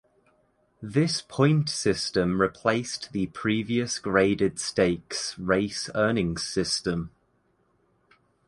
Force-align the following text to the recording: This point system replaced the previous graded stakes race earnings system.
This 0.81 1.21
point 1.21 1.69
system 1.69 2.41
replaced 2.41 3.11
the 3.11 3.27
previous 3.27 3.99
graded 3.99 4.57
stakes 4.57 5.37
race 5.37 5.91
earnings 5.93 6.41
system. 6.41 7.11